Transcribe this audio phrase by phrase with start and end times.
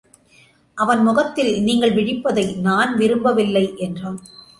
[0.77, 4.17] அவன் முகத்தில் நீங்கள் விழிப்பதை நான் விரும்ப வில்லை என்றான்.